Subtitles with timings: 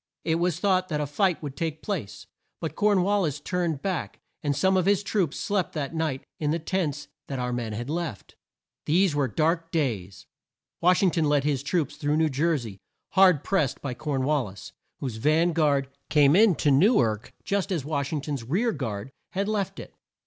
[0.25, 2.25] It was thought that a fight would take place,
[2.59, 6.49] but Corn wal lis turned back and some of his troops slept that night in
[6.49, 8.35] the tents that our men had left.
[8.87, 10.25] These were dark days.
[10.81, 12.79] Wash ing ton led his troops through New Jer sey,
[13.11, 17.71] hard pressed by Corn wal lis, whose van guard came in to New ark just
[17.71, 19.93] as Wash ing ton's rear guard had left it.